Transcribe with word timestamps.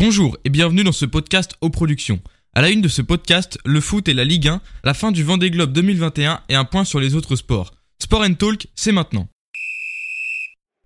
Bonjour 0.00 0.38
et 0.44 0.48
bienvenue 0.48 0.84
dans 0.84 0.92
ce 0.92 1.06
podcast 1.06 1.56
aux 1.60 1.70
productions. 1.70 2.20
À 2.54 2.62
la 2.62 2.70
une 2.70 2.80
de 2.80 2.86
ce 2.86 3.02
podcast, 3.02 3.58
le 3.64 3.80
foot 3.80 4.08
et 4.08 4.14
la 4.14 4.24
Ligue 4.24 4.46
1, 4.46 4.60
la 4.84 4.94
fin 4.94 5.10
du 5.10 5.24
Vendée 5.24 5.50
Globe 5.50 5.72
2021 5.72 6.38
et 6.48 6.54
un 6.54 6.64
point 6.64 6.84
sur 6.84 7.00
les 7.00 7.16
autres 7.16 7.34
sports. 7.34 7.72
Sport 8.00 8.22
and 8.22 8.34
Talk, 8.34 8.68
c'est 8.76 8.92
maintenant. 8.92 9.26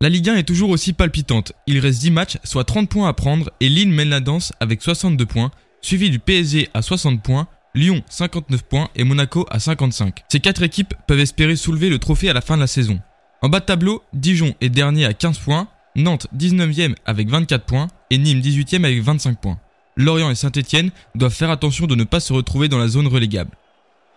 La 0.01 0.09
Ligue 0.09 0.31
1 0.31 0.37
est 0.37 0.45
toujours 0.45 0.71
aussi 0.71 0.95
palpitante. 0.95 1.53
Il 1.67 1.79
reste 1.79 2.01
10 2.01 2.11
matchs, 2.11 2.39
soit 2.43 2.65
30 2.65 2.89
points 2.89 3.07
à 3.07 3.13
prendre, 3.13 3.51
et 3.61 3.69
Lille 3.69 3.91
mène 3.91 4.09
la 4.09 4.21
danse 4.21 4.55
avec 4.61 4.81
62 4.81 5.27
points, 5.27 5.51
suivi 5.83 6.09
du 6.09 6.19
PSG 6.19 6.71
à 6.73 6.81
60 6.81 7.23
points, 7.23 7.49
Lyon 7.75 8.03
59 8.09 8.63
points 8.63 8.89
et 8.95 9.05
Monaco 9.05 9.45
à 9.51 9.59
55. 9.59 10.23
Ces 10.31 10.41
quatre 10.41 10.63
équipes 10.63 10.95
peuvent 11.07 11.21
espérer 11.21 11.57
soulever 11.57 11.91
le 11.91 11.99
trophée 11.99 12.31
à 12.31 12.33
la 12.33 12.41
fin 12.41 12.57
de 12.57 12.63
la 12.63 12.67
saison. 12.67 12.99
En 13.43 13.51
bas 13.51 13.61
de 13.61 13.67
tableau, 13.67 14.03
Dijon 14.15 14.55
est 14.63 14.71
dernier 14.71 15.05
à 15.05 15.13
15 15.13 15.39
points, 15.41 15.69
Nantes 15.95 16.27
19e 16.37 16.95
avec 17.05 17.29
24 17.29 17.65
points 17.65 17.89
et 18.11 18.19
Nîmes 18.19 18.41
18e 18.41 18.85
avec 18.85 19.03
25 19.03 19.41
points. 19.41 19.59
Lorient 19.97 20.31
et 20.31 20.35
Saint-Etienne 20.35 20.91
doivent 21.15 21.35
faire 21.35 21.51
attention 21.51 21.87
de 21.87 21.95
ne 21.95 22.05
pas 22.05 22.21
se 22.21 22.33
retrouver 22.33 22.69
dans 22.69 22.79
la 22.79 22.89
zone 22.89 23.07
relégable. 23.07 23.51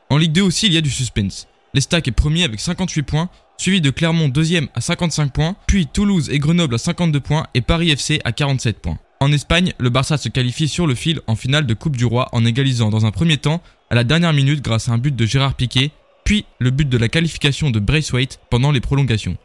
En 0.09 0.17
Ligue 0.17 0.31
2 0.31 0.41
aussi, 0.41 0.67
il 0.67 0.73
y 0.73 0.77
a 0.77 0.81
du 0.81 0.89
suspense. 0.89 1.47
L'Estac 1.73 2.07
est 2.07 2.13
premier 2.13 2.45
avec 2.45 2.61
58 2.61 3.03
points, 3.03 3.29
suivi 3.57 3.81
de 3.81 3.89
Clermont 3.89 4.29
deuxième 4.29 4.69
à 4.73 4.79
55 4.79 5.33
points, 5.33 5.55
puis 5.67 5.87
Toulouse 5.87 6.29
et 6.29 6.39
Grenoble 6.39 6.75
à 6.75 6.77
52 6.77 7.19
points 7.19 7.47
et 7.53 7.61
Paris 7.61 7.89
FC 7.89 8.21
à 8.23 8.31
47 8.31 8.79
points. 8.79 8.97
En 9.19 9.31
Espagne, 9.33 9.73
le 9.77 9.89
Barça 9.89 10.17
se 10.17 10.29
qualifie 10.29 10.69
sur 10.69 10.87
le 10.87 10.95
fil 10.95 11.19
en 11.27 11.35
finale 11.35 11.65
de 11.65 11.73
Coupe 11.73 11.97
du 11.97 12.05
Roi 12.05 12.29
en 12.31 12.45
égalisant 12.45 12.89
dans 12.89 13.05
un 13.05 13.11
premier 13.11 13.37
temps 13.37 13.61
à 13.89 13.95
la 13.95 14.05
dernière 14.05 14.33
minute 14.33 14.61
grâce 14.61 14.87
à 14.87 14.93
un 14.93 14.97
but 14.97 15.15
de 15.15 15.25
Gérard 15.25 15.55
Piquet, 15.55 15.91
puis 16.23 16.45
le 16.59 16.69
but 16.69 16.87
de 16.87 16.97
la 16.97 17.09
qualification 17.09 17.69
de 17.69 17.79
Braithwaite 17.79 18.39
pendant 18.49 18.71
les 18.71 18.81
prolongations. 18.81 19.37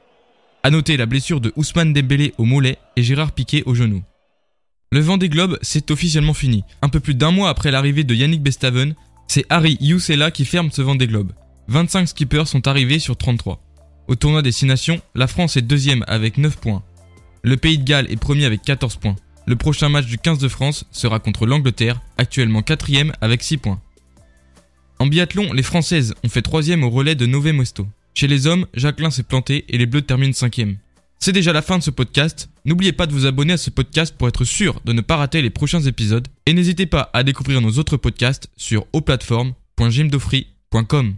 A 0.62 0.70
noter 0.70 0.98
la 0.98 1.06
blessure 1.06 1.41
de 1.41 1.52
Ousmane 1.56 1.95
Dembélé 1.95 2.34
au 2.37 2.45
mollet 2.45 2.77
et 2.96 3.02
Gérard 3.02 3.32
Piquet 3.32 3.62
au 3.64 3.74
genou. 3.74 4.02
Le 4.92 5.00
vent 5.00 5.16
des 5.16 5.30
globes, 5.30 5.59
c'est 5.62 5.91
officiellement 5.91 6.34
fini. 6.34 6.64
Un 6.83 6.91
peu 6.91 7.00
plus 7.00 7.14
d'un 7.14 7.30
mois 7.30 7.48
après 7.48 7.70
l'arrivée 7.70 8.05
de 8.05 8.14
Yannick 8.14 8.42
Bestaven, 8.42 8.95
c'est 9.27 9.47
Harry 9.48 9.78
Youssela 9.80 10.30
qui 10.30 10.44
ferme 10.44 10.70
ce 10.70 10.83
vent 10.83 10.97
des 10.97 11.06
globes. 11.06 11.33
25 11.69 12.08
skippers 12.08 12.47
sont 12.47 12.69
arrivés 12.69 12.98
sur 12.98 13.17
33. 13.17 13.62
Au 14.08 14.17
tournoi 14.17 14.42
des 14.42 14.52
6 14.52 14.67
nations, 14.67 15.00
la 15.14 15.28
France 15.28 15.56
est 15.56 15.62
deuxième 15.62 16.05
avec 16.08 16.36
9 16.36 16.56
points. 16.58 16.83
Le 17.42 17.56
Pays 17.56 17.78
de 17.78 17.84
Galles 17.84 18.11
est 18.11 18.17
premier 18.17 18.45
avec 18.45 18.61
14 18.62 18.97
points. 18.97 19.17
Le 19.47 19.56
prochain 19.56 19.89
match 19.89 20.06
du 20.06 20.19
15 20.19 20.39
de 20.39 20.48
France 20.48 20.84
sera 20.91 21.20
contre 21.20 21.47
l'Angleterre, 21.47 22.02
actuellement 22.19 22.61
quatrième 22.61 23.12
avec 23.22 23.42
6 23.42 23.56
points. 23.56 23.80
En 24.98 25.06
biathlon, 25.06 25.55
les 25.55 25.62
Françaises 25.62 26.14
ont 26.22 26.28
fait 26.28 26.42
troisième 26.42 26.84
au 26.84 26.91
relais 26.91 27.14
de 27.14 27.24
Nové 27.24 27.52
Mosto. 27.52 27.86
Chez 28.14 28.27
les 28.27 28.47
hommes, 28.47 28.66
Jacqueline 28.75 29.11
s'est 29.11 29.22
planté 29.22 29.64
et 29.69 29.78
les 29.78 29.86
Bleus 29.86 30.03
terminent 30.03 30.33
cinquième. 30.33 30.77
C'est 31.19 31.33
déjà 31.33 31.53
la 31.53 31.62
fin 31.62 31.78
de 31.78 31.83
ce 31.83 31.91
podcast. 31.91 32.48
N'oubliez 32.64 32.92
pas 32.92 33.06
de 33.06 33.12
vous 33.12 33.27
abonner 33.27 33.52
à 33.52 33.58
ce 33.58 33.70
podcast 33.70 34.14
pour 34.17 34.28
être 34.28 34.44
sûr 34.44 34.80
de 34.84 34.92
ne 34.94 35.02
pas 35.02 35.17
rater 35.17 35.42
les 35.42 35.50
prochains 35.50 35.83
épisodes. 35.83 36.27
Et 36.47 36.55
n'hésitez 36.55 36.86
pas 36.86 37.11
à 37.12 37.22
découvrir 37.22 37.61
nos 37.61 37.72
autres 37.72 37.98
podcasts 37.98 38.48
sur 38.56 38.86
auplateforme.gymdofree.com. 38.92 41.17